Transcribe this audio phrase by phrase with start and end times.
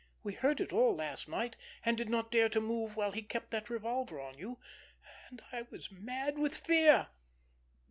[0.23, 1.55] We heard it all last night,
[1.85, 4.57] and did not dare to move while he kept that revolver on you,
[5.29, 7.09] and I was mad with fear."